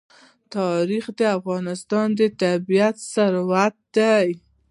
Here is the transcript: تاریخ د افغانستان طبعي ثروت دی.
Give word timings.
تاریخ 0.55 1.05
د 1.19 1.21
افغانستان 1.37 2.07
طبعي 2.41 2.89
ثروت 3.11 3.75
دی. 3.95 4.27